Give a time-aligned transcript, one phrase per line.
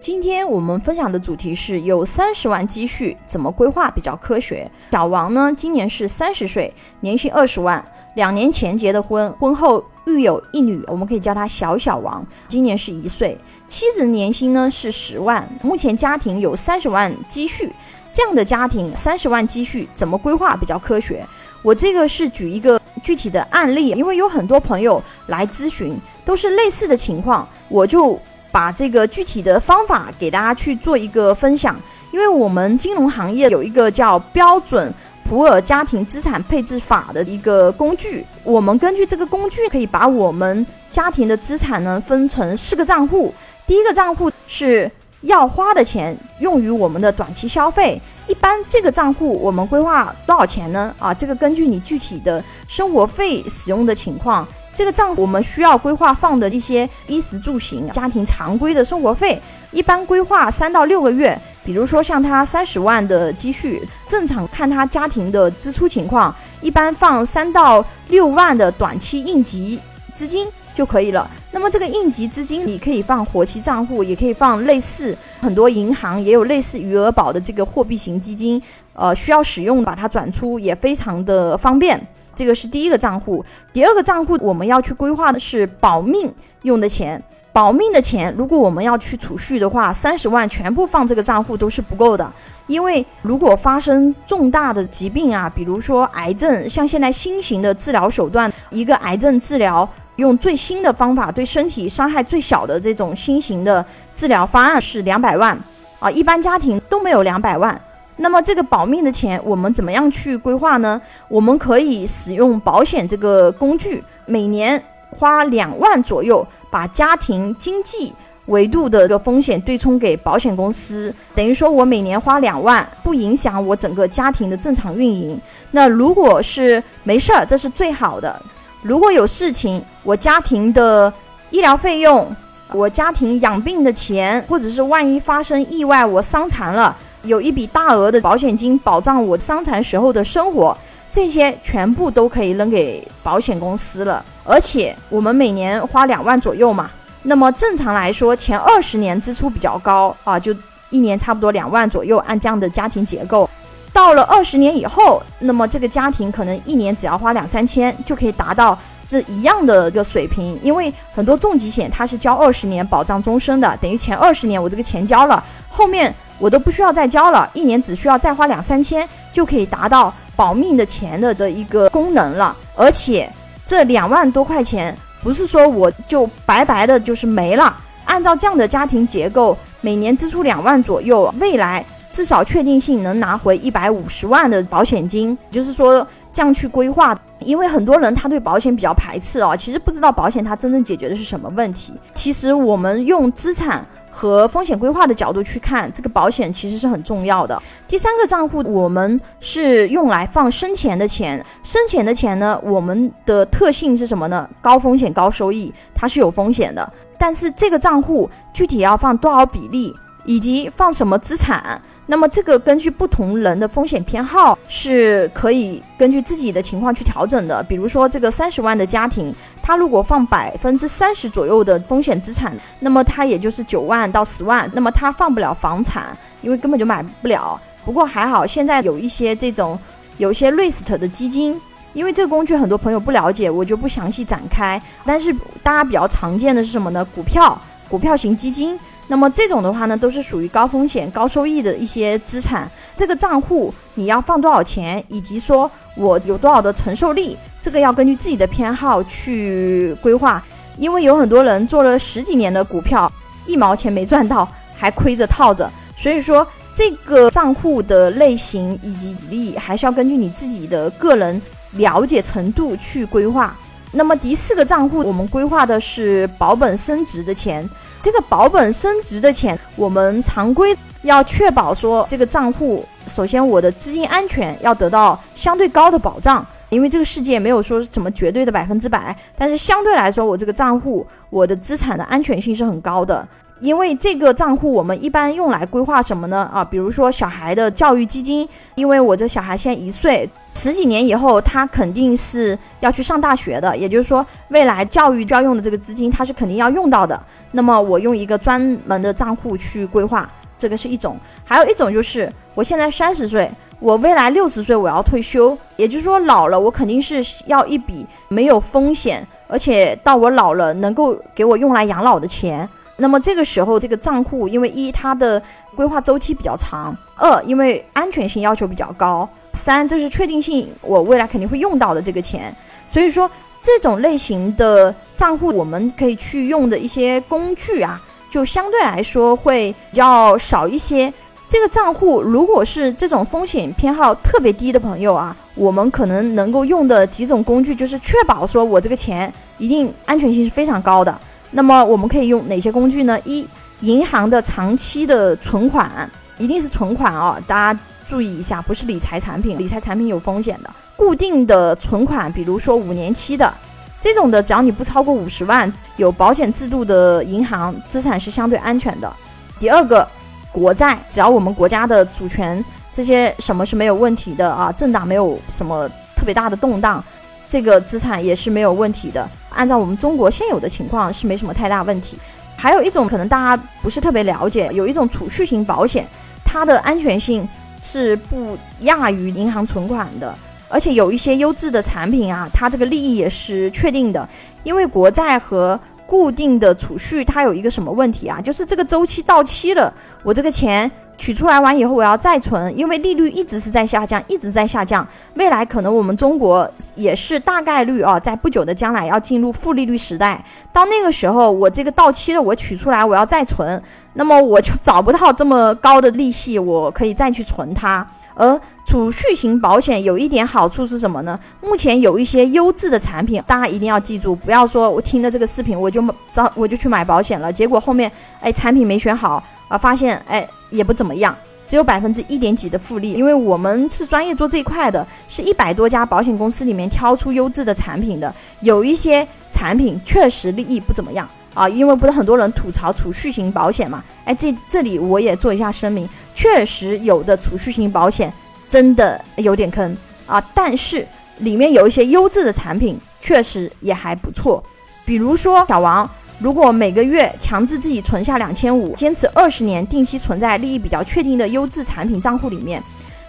[0.00, 4.68] 今天我们分享的主题是有三十万积蓄怎么规划比较科学。
[4.90, 7.84] 小王呢，今年是三十岁，年薪二十万，
[8.14, 13.38] 两年前结的婚，婚后育有一女，我们可以叫他小小王，今年是一岁。
[13.66, 17.70] 妻子年薪呢是十万，目前家庭有三十万积蓄。
[18.10, 21.22] 这样的家庭三十万积蓄怎么规划比较科学？
[21.62, 25.94] 我这个是举一个具体的案例，因为有很多朋友来咨询，
[26.24, 28.18] 都是类似的情况，我就。
[28.50, 31.78] 把这个具体的方法给大家去做一个分享，
[32.12, 34.92] 因为我们金融行业有一个叫标准
[35.28, 43.32] 普尔家庭资产配置法的一个工具，我们根据这个工具可以把我们家庭的资产呢分成四个账户，
[43.66, 44.90] 第一个账户是
[45.22, 50.94] 要花的钱，用于我们的短期消费，一般这个账户我们规划多少钱呢？
[50.98, 54.46] 啊，这个根据你具体的生活费使用的情况。
[54.72, 59.38] 这个账户我们需要规划放的一些衣食住行、家庭常规的生活费，
[59.72, 61.38] 一般规划三到六个月。
[61.62, 69.78] 比如说像他三十万的积蓄，正常看他家庭的支出情况，一般放三到六万的短期应急
[70.14, 71.28] 资金就可以了。
[71.52, 78.60] 那么这个应急资金，你可以放活期账户，也可以放类似很多银行也有类似余额宝的这个货币型基金，
[78.92, 82.00] 呃，需要使用把它转出也非常的方便。
[82.34, 86.32] 这个是第一个账户，第二个账户我们要去规划的是保命
[86.62, 87.22] 用的钱。
[87.52, 92.32] 保命的钱，如果我们要去储蓄的话，三十万全部放这个账户都是不够的，
[92.68, 99.86] 因为如果发生重大的疾病啊，比如说癌症，像现在新型的治疗手段，一个癌症治疗
[100.20, 105.58] 用最新的方法，对身体伤害最小的这种新型的治疗方案是两百万
[105.98, 107.78] 啊，一般家庭都没有两百万。
[108.16, 111.00] 那么这个保命的钱，我们怎么样去规划呢？
[111.26, 118.12] 我们可以使用保险这个工具，每年花两万左右，把家庭经济
[118.46, 125.40] 维度的这个风险对冲给保险公司，等于说我每年花两万，不影响我整个家庭的正常运营。
[125.70, 128.40] 那如果是没事儿，这是最好的。
[128.82, 131.12] 如果有事情，我家庭的
[131.50, 132.34] 医疗费用，
[132.72, 136.96] 我家庭养病的钱，或者是万一发生意外，我伤残了。
[137.22, 140.74] 有一笔大额的保险金保障我伤残时候的生活，
[141.12, 144.24] 这些全部都可以扔给保险公司了。
[144.44, 146.90] 而且我们每年花两万左右嘛，
[147.24, 150.56] 那么正常来说前二十年支出比较高啊，就
[150.88, 153.48] 一年差不多两万左右，按这样的家庭结构。
[153.92, 166.14] 到了二十年以后，那么这个家庭可能一年只要花两三千就可以达到这一样的一个水平，因为很多重疾险它是交二十年保障终身的，等于前二十年我这个钱交了，后面。
[166.40, 172.56] 我都不需要再交了，一年只需要再花两三千就可以达到保命的钱的的一个功能了。
[172.74, 173.30] 而且
[173.66, 177.76] 这两万多块钱不是说我就白白的就是没了，
[178.06, 187.18] 按照这样的家庭结构，每年支出两万左右，未来至少确定性能拿回一百五十万的保险金，就是说这样去规划。
[187.40, 191.94] 因为很多人他对保险比较排斥哦，其实不知道保险它真正解决的是什么问题。
[192.12, 193.86] 其实我们用资产。
[194.12, 197.62] 和风险规划的角度去看，这个保险其实是很重要的。
[197.86, 201.42] 第三个账户，我们是用来放生钱的钱。
[201.62, 204.50] 生钱的钱呢，我们的特性是什么呢？
[204.60, 206.92] 高风险高收益，它是有风险的。
[207.16, 209.94] 但是这个账户具体要放多少比例？
[210.26, 211.80] 以及放什么资产？
[212.06, 217.62] 那么这个根据不同人的风险偏好是可以根据自己的情况去调整的。
[217.62, 227.60] 比如说这个三十万的家庭，他如果放百分之三十左右的风险资产，那么他也就是九万到十万，那么他放不了房产，因为根本就买不了。
[227.84, 229.78] 不过还好，现在有一些这种
[230.18, 231.60] 有些 REIT 的基金，
[231.92, 234.82] 因为这个工具很多朋友不了解，我就不详细展开。
[235.04, 237.04] 但是大家比较常见的是什么呢？
[237.14, 237.56] 股票，
[237.88, 238.76] 股票型基金。
[239.10, 242.70] 那么这种的话呢，都是属于高风险高收益的一些资产。
[242.96, 250.40] 这个账户你要放多少钱，以及说我有多少的承受力，这个要根据自己的偏好去规划。
[250.78, 253.10] 因为有很多人做了十几年的股票，
[253.46, 254.48] 一毛钱没赚到，
[254.78, 255.68] 还亏着套着。
[255.96, 261.42] 所以说，这个账户的类型以及比例，还是要根据你自己的个人
[261.72, 263.56] 了解程度去规划。
[263.90, 267.68] 那么第四个账户，我们规划的是保本升值的钱。
[268.02, 283.26] 这个保本升值的钱，我们常规要确保说，这个账户首先我的资金安全要得到相对高的保障，因为这个世界没有说什么绝对的百分之百，但是相对来说，我这个账户我的资产的安全性是很高的。
[283.60, 286.48] 因为这个账户我们一般用来规划什么呢？
[286.50, 297.22] 啊，比如说小孩的教育基金，因为我这小孩现在一岁，十几年以后他肯定是要去上大学的，也就是说未来教育就要用的这个资金，他是肯定要用到的。
[297.50, 300.26] 那么我用一个专门的账户去规划，
[300.56, 301.12] 这个是一种；
[301.44, 312.68] 还有一种就是我现在三十岁，我未来六十岁我要退休，也就是说老了我肯定是要一笔没有风险，而且到我老了能够给我用来养老的钱。
[312.96, 315.42] 那么这个时候，这个账户因为一它的
[315.74, 322.54] 规划周期比较长，二因为安全性要求比较高，三这是确定性，我未来肯定会用到的这个钱。
[322.86, 323.30] 所以说
[323.62, 327.98] 这种类型的账户，我们可以去用的一些工具啊，
[328.28, 331.10] 就相对来说会比较少一些。
[331.50, 341.20] 这个账户如果是这种风险偏好特别低的朋友啊，我们可能能够用的几种工具，就是确保说我这个钱一定安全性是非常高的。
[341.50, 343.18] 那么我们可以用哪些工具呢？
[343.24, 343.44] 一，
[343.80, 346.08] 银行的长期的存款，
[346.38, 350.70] 一定是存款哦，大家注意一下，不是理财产品，理财产品有风险的。
[350.94, 353.52] 固定的存款，比如说五年期的
[354.00, 359.12] 这种的，只要你不超过五十万，有保险制度的银行，资产是相对安全的。
[359.58, 360.08] 第二个，
[360.52, 362.62] 国债，只要我们国家的主权
[362.92, 367.02] 这些什么是没有问题的啊，政党没有什么特别大的动荡。
[367.48, 372.16] 这个资产也是没有问题的，按照我们中国现有的情况是没什么太大问题。
[372.56, 376.06] 还有一种可能大家不是特别了解，有一种储蓄型保险，
[376.44, 377.48] 它的安全性
[377.82, 380.32] 是不亚于银行存款的，
[380.68, 384.28] 而且有一些优质的产品啊，它这个利益也是确定的。
[384.62, 385.78] 因为国债和
[386.10, 388.40] 固定的储蓄它有一个什么问题啊？
[388.40, 390.90] 就是这个周期到期了，我这个钱。
[391.20, 395.06] 取出来完以后，我要再存，因为利率一直是在下降，一直在下降。
[395.34, 400.42] 未来可能我们中国也是大概率啊，在不久的将来要进入负利率时代。
[400.72, 403.82] 到那个时候，我这个到期了，我取出来，我要再存，
[404.14, 408.06] 那么我就找不到这么高的利息，我可以再去存它。
[408.34, 408.58] 而
[408.90, 411.38] 储蓄型保险有一点好处是什么呢？
[411.60, 418.10] 目前有一些优质的产品，大家一定要记住，不要说我听了这个视频我就找我就去买保险了，结果后面
[418.40, 419.40] 哎产品没选好。
[419.68, 423.12] 啊，发现哎也不怎么样，只有百分之一点几的复利。
[423.12, 428.34] 因为我们是专业做这一块的，是一百多家保险公司里面挑出优质的产品的。
[428.62, 434.02] 有一些产品确实利益不怎么样啊，因为不是很多人吐槽储蓄型保险嘛？
[434.24, 438.32] 哎，这这里我也做一下声明，确实有的储蓄型保险
[438.70, 439.94] 真的有点坑
[440.26, 441.06] 啊，但是
[441.38, 444.62] 里面有一些优质的产品确实也还不错，
[445.04, 446.08] 比如说小王。
[446.38, 452.82] 如果每个月强制自己存下两千五，坚持二十年，定期存在利益比较确定的优质产品账户里面，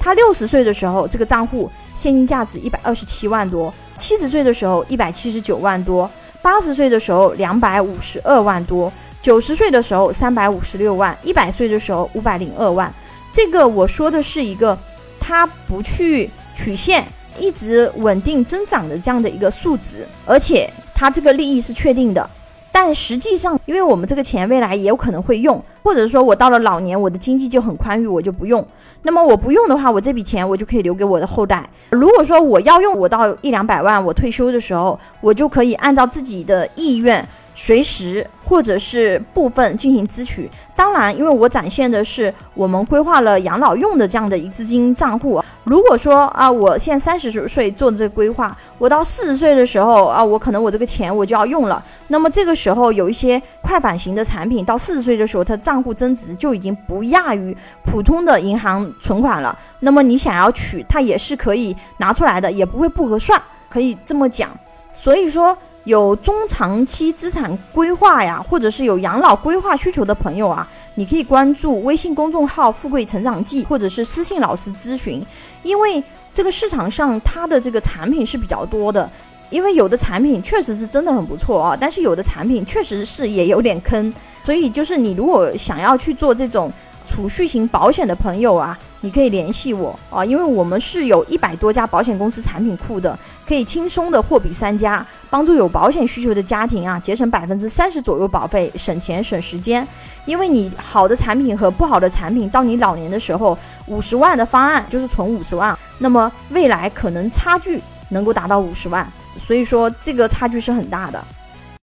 [0.00, 6.10] 他六十岁的时候，这个账户现金价值一百二十七万多；七十岁的时候一百七十九万多；
[6.42, 8.90] 八十岁的时候两百五十二万多；
[9.22, 12.92] 九十岁的时候三百五十六万；一百岁的时候五百零二万。
[13.32, 14.76] 这个我说的是一个，
[15.26, 17.04] 它不去曲线，
[17.40, 22.30] 一直稳定增长的这样的一个数值，而且它这个利益是确定的。
[22.70, 28.64] 但实际上，因为我们这个钱未来也有可能会用，或者说我到了老年，我的经济就很宽裕，我就不用。
[29.02, 31.68] 那么我不用的话，我这笔钱我就可以留给我的后代。
[31.90, 37.26] 如果说我要用，我到一两百万，我退休的时候，我就可以按照自己的意愿。
[37.58, 45.42] 随时或者是部分进行支取，当然，因为我展现的是我们规划了养老用的这样的一个资金账户。
[45.64, 51.82] 如果说啊，我现在三十岁做这个规划，我到四十岁的时候啊，我可能我这个钱我就要用了。
[52.08, 57.56] 那么这个时候有一些快返型的产品，到四十岁的时候，它账户增值就已经不亚于
[57.86, 59.58] 普通的银行存款了。
[59.80, 64.50] 那么你想要取，它也是可以拿出来的，也不会不合算，可以这么讲。
[64.92, 65.56] 所以说。
[65.86, 75.24] 有中长期资产规划呀，或者是有养老规划需求的朋友啊，你可以关注微信公众号“富贵成长记”，或者是私信老师咨询。
[75.62, 76.02] 因为
[76.34, 79.08] 这个市场上它的这个产品是比较多的，
[79.48, 84.12] 因为有的产品确实是真的很不错啊，但是有的产品确实是也有点坑，
[84.42, 86.68] 所以就是你如果想要去做这种。
[87.08, 93.16] 储蓄型保险的朋友啊，你可以联系我啊，因为我们是有一百多家保险公司产品库的，
[93.46, 99.86] 可以轻松的货比三家，帮助有保险需求的家庭啊节省百分之三十左右保费，省钱省时间。
[100.24, 103.56] 因为你好的产品和不好的产品，到你老年的时候，
[103.86, 109.06] 五十万的方案就是存五十万，那么未来可能差距能够达到五十万，
[109.36, 111.24] 所以说这个差距是很大的。